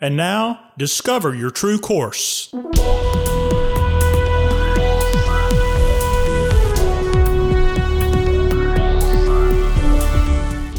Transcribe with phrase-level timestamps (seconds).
[0.00, 2.50] And now, discover your true course.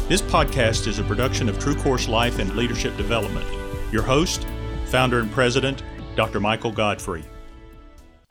[0.08, 3.46] This podcast is a production of True Course Life and Leadership Development.
[3.92, 4.46] Your host,
[4.86, 5.82] founder and president,
[6.16, 6.40] Dr.
[6.40, 7.26] Michael Godfrey.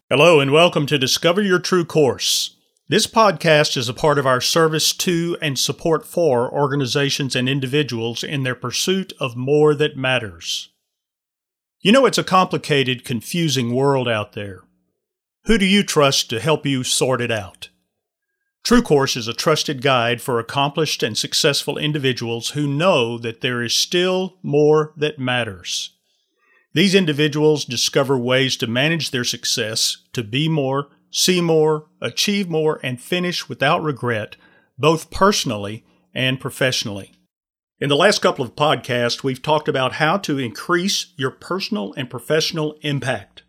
[0.09, 2.55] Hello, and welcome to Discover Your True Course.
[2.87, 8.23] This podcast is a part of our service to and support for organizations and individuals
[8.23, 10.69] in their pursuit of more that matters.
[11.81, 14.63] You know, it's a complicated, confusing world out there.
[15.45, 17.69] Who do you trust to help you sort it out?
[18.65, 23.73] TrueCourse is a trusted guide for accomplished and successful individuals who know that there is
[23.73, 25.91] still more that matters.
[26.73, 32.81] These individuals discover ways to manage their success, to be more, see more, achieve more,
[32.83, 34.35] and finish without regret,
[34.77, 37.13] both personally and professionally.
[37.81, 42.09] In the last couple of podcasts, we've talked about how to increase your personal and
[42.09, 43.43] professional impact.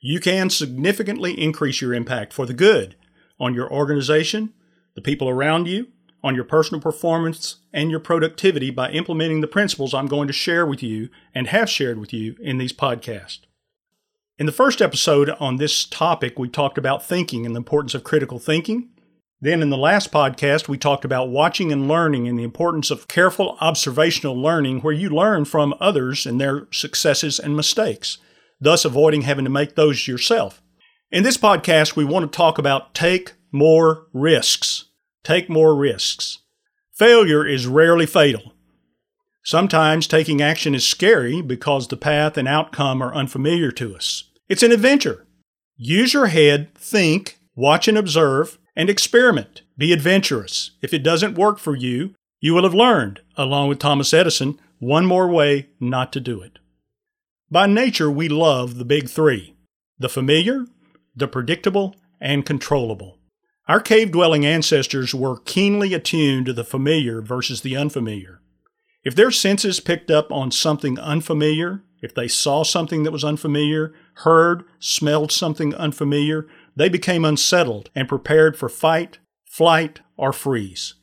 [0.00, 2.96] You can significantly increase your impact for the good
[3.38, 4.54] on your organization,
[4.94, 5.88] the people around you,
[6.22, 10.64] on your personal performance, and your productivity by implementing the principles I'm going to share
[10.64, 13.40] with you and have shared with you in these podcasts.
[14.38, 18.02] In the first episode on this topic, we talked about thinking and the importance of
[18.02, 18.93] critical thinking.
[19.44, 23.08] Then, in the last podcast, we talked about watching and learning and the importance of
[23.08, 28.16] careful observational learning, where you learn from others and their successes and mistakes,
[28.58, 30.62] thus avoiding having to make those yourself.
[31.10, 34.86] In this podcast, we want to talk about take more risks.
[35.22, 36.38] Take more risks.
[36.94, 38.54] Failure is rarely fatal.
[39.44, 44.24] Sometimes taking action is scary because the path and outcome are unfamiliar to us.
[44.48, 45.26] It's an adventure.
[45.76, 49.62] Use your head, think, watch and observe, and experiment.
[49.76, 50.72] Be adventurous.
[50.82, 55.06] If it doesn't work for you, you will have learned, along with Thomas Edison, one
[55.06, 56.58] more way not to do it.
[57.50, 59.54] By nature, we love the big three
[59.98, 60.66] the familiar,
[61.14, 63.18] the predictable, and controllable.
[63.68, 68.40] Our cave dwelling ancestors were keenly attuned to the familiar versus the unfamiliar.
[69.04, 73.94] If their senses picked up on something unfamiliar, if they saw something that was unfamiliar,
[74.16, 76.46] heard, smelled something unfamiliar,
[76.76, 80.94] they became unsettled and prepared for fight, flight, or freeze.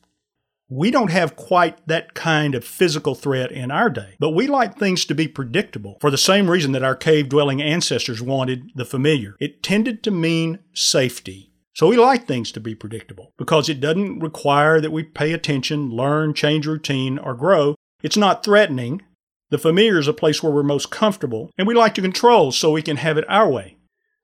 [0.68, 4.78] We don't have quite that kind of physical threat in our day, but we like
[4.78, 8.86] things to be predictable for the same reason that our cave dwelling ancestors wanted the
[8.86, 9.36] familiar.
[9.38, 11.52] It tended to mean safety.
[11.74, 15.90] So we like things to be predictable because it doesn't require that we pay attention,
[15.90, 17.74] learn, change routine, or grow.
[18.02, 19.02] It's not threatening.
[19.50, 22.70] The familiar is a place where we're most comfortable, and we like to control so
[22.70, 23.76] we can have it our way.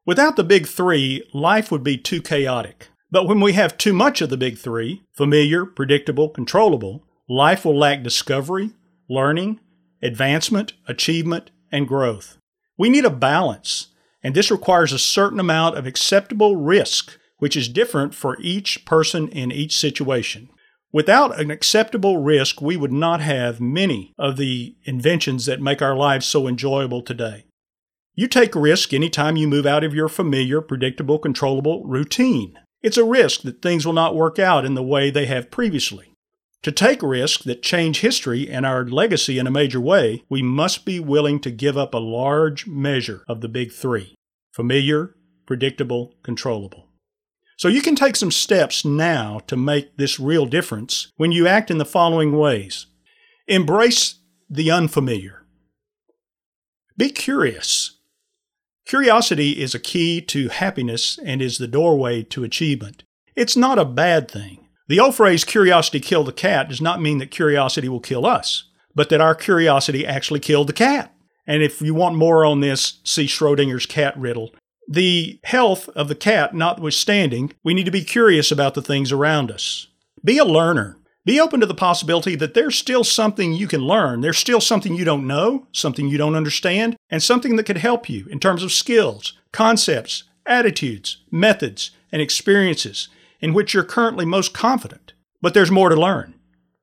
[0.08, 2.88] Without the big three, life would be too chaotic.
[3.10, 7.78] But when we have too much of the big three familiar, predictable, controllable life will
[7.78, 8.70] lack discovery,
[9.10, 9.60] learning,
[10.02, 12.38] advancement, achievement, and growth.
[12.78, 13.88] We need a balance,
[14.22, 19.28] and this requires a certain amount of acceptable risk which is different for each person
[19.28, 20.48] in each situation.
[20.90, 25.94] Without an acceptable risk, we would not have many of the inventions that make our
[25.94, 27.44] lives so enjoyable today.
[28.18, 32.58] You take risk anytime you move out of your familiar, predictable, controllable routine.
[32.82, 36.16] It's a risk that things will not work out in the way they have previously.
[36.64, 40.84] To take risks that change history and our legacy in a major way, we must
[40.84, 44.16] be willing to give up a large measure of the big three
[44.52, 45.14] familiar,
[45.46, 46.88] predictable, controllable.
[47.56, 51.70] So you can take some steps now to make this real difference when you act
[51.70, 52.86] in the following ways.
[53.46, 54.16] Embrace
[54.50, 55.44] the unfamiliar.
[56.96, 57.94] Be curious.
[58.88, 63.04] Curiosity is a key to happiness and is the doorway to achievement.
[63.36, 64.66] It's not a bad thing.
[64.88, 68.64] The old phrase, curiosity killed the cat, does not mean that curiosity will kill us,
[68.94, 71.14] but that our curiosity actually killed the cat.
[71.46, 74.52] And if you want more on this, see Schrodinger's cat riddle
[74.88, 79.50] the health of the cat notwithstanding, we need to be curious about the things around
[79.50, 79.88] us.
[80.24, 80.97] Be a learner.
[81.28, 84.22] Be open to the possibility that there's still something you can learn.
[84.22, 88.08] There's still something you don't know, something you don't understand, and something that could help
[88.08, 93.10] you in terms of skills, concepts, attitudes, methods, and experiences
[93.40, 95.12] in which you're currently most confident.
[95.42, 96.32] But there's more to learn.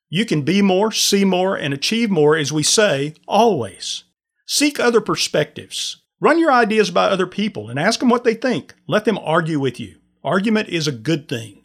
[0.10, 4.04] You can be more, see more, and achieve more, as we say, always.
[4.46, 6.04] Seek other perspectives.
[6.20, 8.76] Run your ideas by other people and ask them what they think.
[8.86, 9.96] Let them argue with you.
[10.24, 11.64] Argument is a good thing.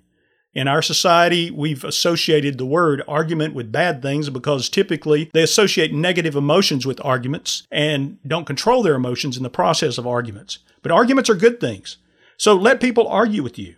[0.53, 5.93] In our society, we've associated the word argument with bad things because typically they associate
[5.93, 10.59] negative emotions with arguments and don't control their emotions in the process of arguments.
[10.83, 11.99] But arguments are good things.
[12.37, 13.77] So let people argue with you.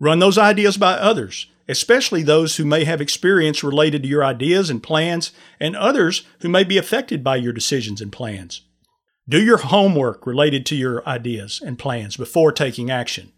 [0.00, 4.70] Run those ideas by others especially those who may have experience related to your ideas
[4.70, 8.62] and plans, and others who may be affected by your decisions and plans.
[9.28, 13.32] Do your homework related to your ideas and plans before taking action.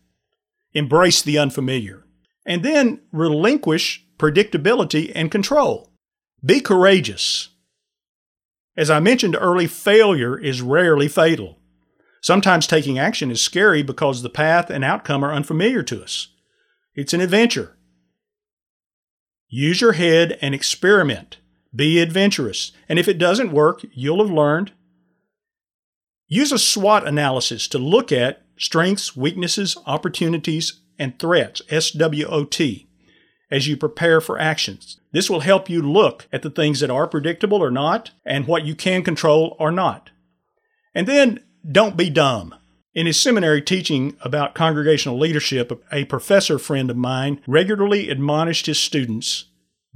[0.72, 2.04] Embrace the unfamiliar.
[2.46, 5.90] And then relinquish predictability and control.
[6.44, 7.48] Be courageous.
[8.76, 11.58] As I mentioned early, failure is rarely fatal.
[12.22, 16.28] Sometimes taking action is scary because the path and outcome are unfamiliar to us.
[16.94, 17.76] It's an adventure.
[19.48, 21.38] Use your head and experiment.
[21.74, 22.72] Be adventurous.
[22.88, 24.72] And if it doesn't work, you'll have learned.
[26.26, 32.60] Use a SWOT analysis to look at strengths, weaknesses, opportunities, and threats, SWOT,
[33.50, 35.00] as you prepare for actions.
[35.10, 38.64] This will help you look at the things that are predictable or not, and what
[38.64, 40.10] you can control or not.
[40.94, 42.54] And then don't be dumb.
[42.94, 48.78] In his seminary teaching about congregational leadership, a professor friend of mine regularly admonished his
[48.78, 49.46] students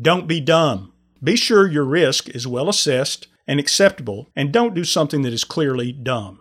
[0.01, 0.93] don't be dumb.
[1.23, 5.45] Be sure your risk is well assessed and acceptable, and don't do something that is
[5.45, 6.41] clearly dumb.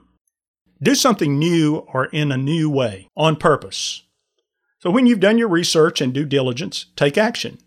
[0.81, 4.03] Do something new or in a new way, on purpose.
[4.83, 7.57] So, when you've done your research and due diligence, take action.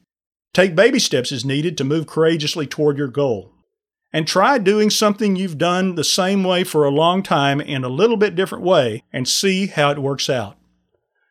[0.52, 3.54] Take baby steps as needed to move courageously toward your goal
[4.12, 7.88] and try doing something you've done the same way for a long time in a
[7.88, 10.58] little bit different way and see how it works out.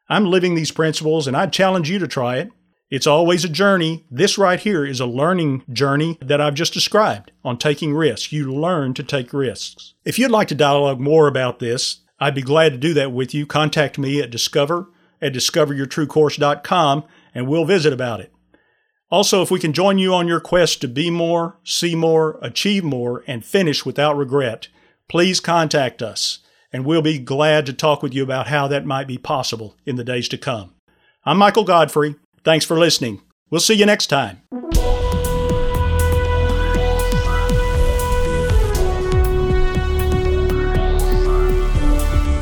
[0.09, 2.49] I'm living these principles and I'd challenge you to try it.
[2.89, 4.07] It's always a journey.
[4.09, 8.31] This right here is a learning journey that I've just described on taking risks.
[8.31, 9.93] You learn to take risks.
[10.03, 13.35] If you'd like to dialogue more about this, I'd be glad to do that with
[13.35, 13.45] you.
[13.45, 14.87] Contact me at discover
[15.21, 17.03] at discoveryourtruecourse.com
[17.33, 18.31] and we'll visit about it.
[19.12, 22.83] Also, if we can join you on your quest to be more, see more, achieve
[22.83, 24.67] more, and finish without regret,
[25.07, 26.39] please contact us,
[26.73, 29.95] and we'll be glad to talk with you about how that might be possible in
[29.95, 30.73] the days to come.
[31.23, 32.15] I'm Michael Godfrey.
[32.44, 33.21] Thanks for listening.
[33.50, 34.41] We'll see you next time.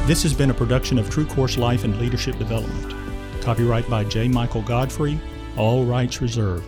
[0.06, 2.94] This has been a production of True Course Life and Leadership Development.
[3.42, 4.28] Copyright by J.
[4.28, 5.18] Michael Godfrey
[5.56, 6.66] all rights reserved.